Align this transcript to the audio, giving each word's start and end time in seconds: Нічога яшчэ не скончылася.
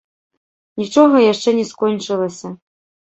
Нічога 0.79 1.17
яшчэ 1.31 1.49
не 1.57 1.65
скончылася. 1.73 2.47